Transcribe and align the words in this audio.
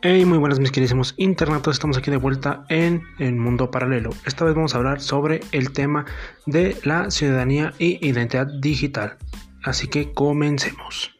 Hey, 0.00 0.24
muy 0.24 0.38
buenas 0.38 0.60
mis 0.60 0.70
queridísimos 0.70 1.12
internautas, 1.16 1.74
estamos 1.74 1.98
aquí 1.98 2.08
de 2.12 2.18
vuelta 2.18 2.64
en 2.68 3.02
el 3.18 3.34
mundo 3.34 3.72
paralelo. 3.72 4.10
Esta 4.26 4.44
vez 4.44 4.54
vamos 4.54 4.72
a 4.72 4.78
hablar 4.78 5.00
sobre 5.00 5.40
el 5.50 5.72
tema 5.72 6.04
de 6.46 6.76
la 6.84 7.10
ciudadanía 7.10 7.72
y 7.80 7.98
identidad 8.06 8.46
digital. 8.60 9.16
Así 9.64 9.88
que 9.88 10.12
comencemos. 10.12 11.18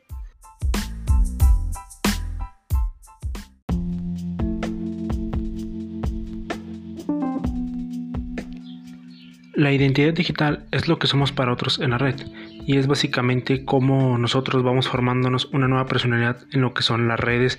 La 9.54 9.72
identidad 9.72 10.14
digital 10.14 10.68
es 10.70 10.86
lo 10.86 11.00
que 11.00 11.08
somos 11.08 11.32
para 11.32 11.52
otros 11.52 11.80
en 11.80 11.90
la 11.90 11.98
red 11.98 12.14
y 12.64 12.76
es 12.76 12.86
básicamente 12.86 13.64
cómo 13.64 14.16
nosotros 14.18 14.62
vamos 14.62 14.88
formándonos 14.88 15.46
una 15.46 15.66
nueva 15.66 15.86
personalidad 15.86 16.38
en 16.52 16.60
lo 16.60 16.74
que 16.74 16.84
son 16.84 17.08
las 17.08 17.18
redes 17.18 17.58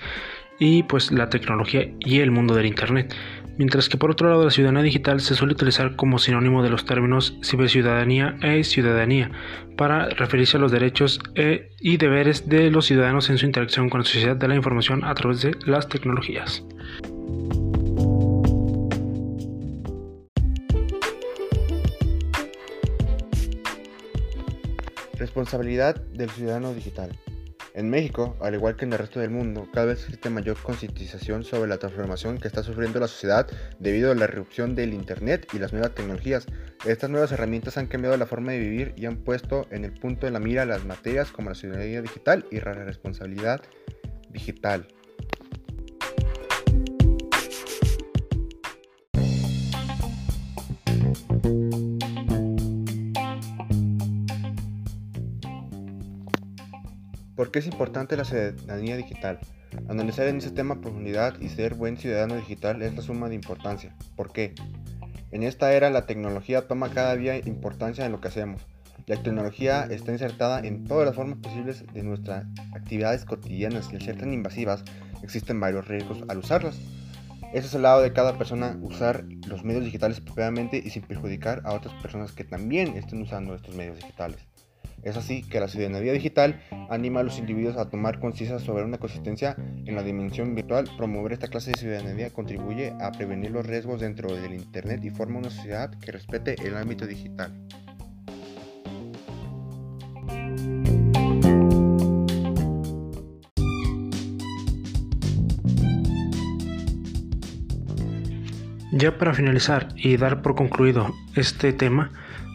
y 0.59 0.83
pues 0.83 1.11
la 1.11 1.29
tecnología 1.29 1.89
y 1.99 2.19
el 2.19 2.31
mundo 2.31 2.53
del 2.53 2.65
Internet. 2.65 3.15
Mientras 3.57 3.89
que 3.89 3.97
por 3.97 4.11
otro 4.11 4.29
lado 4.29 4.45
la 4.45 4.51
ciudadanía 4.51 4.83
digital 4.83 5.19
se 5.19 5.35
suele 5.35 5.53
utilizar 5.53 5.97
como 5.97 6.17
sinónimo 6.17 6.63
de 6.63 6.69
los 6.69 6.85
términos 6.85 7.37
ciberciudadanía 7.43 8.37
e 8.41 8.63
ciudadanía 8.63 9.31
para 9.75 10.07
referirse 10.09 10.55
a 10.55 10.61
los 10.61 10.71
derechos 10.71 11.19
e, 11.35 11.71
y 11.81 11.97
deberes 11.97 12.47
de 12.47 12.71
los 12.71 12.85
ciudadanos 12.85 13.29
en 13.29 13.37
su 13.37 13.45
interacción 13.45 13.89
con 13.89 13.99
la 13.99 14.05
sociedad 14.05 14.37
de 14.37 14.47
la 14.47 14.55
información 14.55 15.03
a 15.03 15.13
través 15.13 15.41
de 15.41 15.57
las 15.65 15.89
tecnologías. 15.89 16.63
Responsabilidad 25.17 26.01
del 26.13 26.29
ciudadano 26.29 26.73
digital. 26.73 27.11
En 27.79 27.89
México, 27.89 28.35
al 28.41 28.55
igual 28.55 28.75
que 28.75 28.83
en 28.83 28.91
el 28.91 28.99
resto 28.99 29.21
del 29.21 29.29
mundo, 29.29 29.65
cada 29.73 29.85
vez 29.85 30.03
existe 30.03 30.29
mayor 30.29 30.57
concientización 30.61 31.45
sobre 31.45 31.69
la 31.69 31.77
transformación 31.77 32.37
que 32.37 32.49
está 32.49 32.61
sufriendo 32.61 32.99
la 32.99 33.07
sociedad 33.07 33.47
debido 33.79 34.11
a 34.11 34.15
la 34.15 34.25
irrupción 34.25 34.75
del 34.75 34.93
Internet 34.93 35.47
y 35.53 35.59
las 35.59 35.71
nuevas 35.71 35.95
tecnologías. 35.95 36.45
Estas 36.85 37.09
nuevas 37.09 37.31
herramientas 37.31 37.77
han 37.77 37.87
cambiado 37.87 38.17
la 38.17 38.25
forma 38.25 38.51
de 38.51 38.59
vivir 38.59 38.93
y 38.97 39.05
han 39.05 39.15
puesto 39.15 39.65
en 39.71 39.85
el 39.85 39.93
punto 39.93 40.25
de 40.25 40.33
la 40.33 40.41
mira 40.41 40.65
las 40.65 40.83
materias 40.83 41.31
como 41.31 41.51
la 41.51 41.55
ciudadanía 41.55 42.01
digital 42.01 42.45
y 42.51 42.59
la 42.59 42.73
responsabilidad 42.73 43.61
digital. 44.29 44.85
¿Por 57.39 57.51
qué 57.51 57.59
es 57.59 57.67
importante 57.67 58.17
la 58.17 58.25
ciudadanía 58.25 58.97
digital? 58.97 59.39
Analizar 59.87 60.27
en 60.27 60.39
ese 60.39 60.51
tema 60.51 60.73
a 60.73 60.81
profundidad 60.81 61.39
y 61.39 61.47
ser 61.47 61.73
buen 61.73 61.95
ciudadano 61.95 62.35
digital 62.35 62.81
es 62.81 62.93
la 62.93 63.01
suma 63.01 63.29
de 63.29 63.35
importancia. 63.35 63.95
¿Por 64.17 64.33
qué? 64.33 64.53
En 65.31 65.43
esta 65.43 65.71
era 65.71 65.89
la 65.89 66.05
tecnología 66.05 66.67
toma 66.67 66.89
cada 66.89 67.15
día 67.15 67.37
importancia 67.37 68.05
en 68.05 68.11
lo 68.11 68.19
que 68.19 68.27
hacemos. 68.27 68.67
La 69.05 69.23
tecnología 69.23 69.87
está 69.89 70.11
insertada 70.11 70.59
en 70.59 70.83
todas 70.83 71.05
las 71.05 71.15
formas 71.15 71.37
posibles 71.37 71.85
de 71.93 72.03
nuestras 72.03 72.45
actividades 72.75 73.23
cotidianas 73.23 73.87
y 73.89 73.95
al 73.95 74.01
ser 74.01 74.17
tan 74.17 74.33
invasivas 74.33 74.83
existen 75.23 75.61
varios 75.61 75.87
riesgos 75.87 76.21
al 76.27 76.39
usarlas. 76.39 76.77
Ese 77.53 77.67
es 77.67 77.73
el 77.73 77.83
lado 77.83 78.01
de 78.01 78.11
cada 78.11 78.37
persona 78.37 78.77
usar 78.81 79.23
los 79.47 79.63
medios 79.63 79.85
digitales 79.85 80.19
apropiadamente 80.19 80.83
y 80.85 80.89
sin 80.89 81.03
perjudicar 81.03 81.61
a 81.63 81.71
otras 81.71 81.93
personas 82.01 82.33
que 82.33 82.43
también 82.43 82.97
estén 82.97 83.21
usando 83.21 83.55
estos 83.55 83.75
medios 83.75 83.95
digitales. 83.95 84.48
Es 85.03 85.17
así 85.17 85.43
que 85.43 85.59
la 85.59 85.67
ciudadanía 85.67 86.13
digital 86.13 86.61
anima 86.89 87.21
a 87.21 87.23
los 87.23 87.39
individuos 87.39 87.77
a 87.77 87.89
tomar 87.89 88.19
conciencia 88.19 88.59
sobre 88.59 88.83
una 88.83 88.97
consistencia 88.97 89.55
en 89.57 89.95
la 89.95 90.03
dimensión 90.03 90.55
virtual. 90.55 90.89
Promover 90.97 91.33
esta 91.33 91.47
clase 91.47 91.71
de 91.71 91.77
ciudadanía 91.77 92.31
contribuye 92.31 92.93
a 92.99 93.11
prevenir 93.11 93.51
los 93.51 93.65
riesgos 93.65 94.01
dentro 94.01 94.35
del 94.35 94.53
Internet 94.53 95.03
y 95.03 95.09
forma 95.09 95.39
una 95.39 95.49
sociedad 95.49 95.91
que 95.99 96.11
respete 96.11 96.55
el 96.65 96.75
ámbito 96.75 97.07
digital. 97.07 97.53
Ya 108.91 109.17
para 109.17 109.33
finalizar 109.33 109.89
y 109.95 110.17
dar 110.17 110.41
por 110.41 110.55
concluido 110.55 111.13
este 111.35 111.71
tema, 111.73 112.11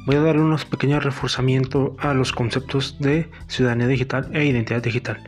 voy 0.06 0.16
a 0.16 0.20
dar 0.20 0.38
unos 0.38 0.64
pequeños 0.64 1.04
reforzamientos 1.04 1.92
a 1.98 2.14
los 2.14 2.32
conceptos 2.32 2.96
de 2.98 3.30
ciudadanía 3.46 3.86
digital 3.86 4.28
e 4.32 4.44
identidad 4.44 4.82
digital. 4.82 5.22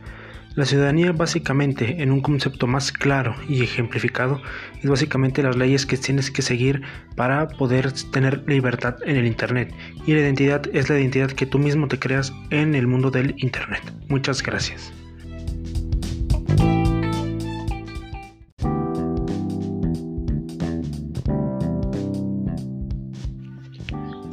La 0.55 0.65
ciudadanía 0.65 1.11
básicamente, 1.11 2.01
en 2.01 2.11
un 2.11 2.19
concepto 2.19 2.65
más 2.65 2.91
claro 2.91 3.35
y 3.47 3.61
ejemplificado, 3.61 4.41
es 4.81 4.89
básicamente 4.89 5.43
las 5.43 5.55
leyes 5.55 5.85
que 5.85 5.97
tienes 5.97 6.31
que 6.31 6.41
seguir 6.41 6.81
para 7.15 7.47
poder 7.47 7.91
tener 8.11 8.43
libertad 8.47 8.95
en 9.05 9.17
el 9.17 9.27
Internet. 9.27 9.71
Y 10.07 10.13
la 10.13 10.21
identidad 10.21 10.63
es 10.73 10.89
la 10.89 10.97
identidad 10.97 11.29
que 11.29 11.45
tú 11.45 11.59
mismo 11.59 11.87
te 11.87 11.99
creas 11.99 12.33
en 12.49 12.73
el 12.73 12.87
mundo 12.87 13.11
del 13.11 13.35
Internet. 13.37 13.83
Muchas 14.09 14.41
gracias. 14.41 14.91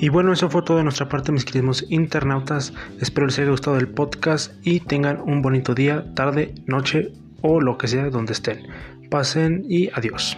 Y 0.05 0.11
bueno, 0.11 0.35
eso 0.35 0.51
fue 0.51 0.61
todo 0.61 0.77
de 0.77 0.83
nuestra 0.83 1.09
parte, 1.09 1.33
mis 1.33 1.47
queridos 1.47 1.87
internautas. 1.89 2.75
Espero 3.01 3.27
les 3.27 3.39
haya 3.39 3.51
gustado 3.51 3.79
el 3.79 3.89
podcast 3.89 4.53
y 4.63 4.81
tengan 4.81 5.19
un 5.25 5.41
bonito 5.41 5.75
día, 5.75 6.05
tarde, 6.13 6.55
noche 6.67 7.11
o 7.41 7.59
lo 7.59 7.79
que 7.79 7.89
sea 7.89 8.11
donde 8.11 8.35
estén. 8.35 8.67
Pasen 9.09 9.65
y 9.67 9.89
adiós. 9.95 10.37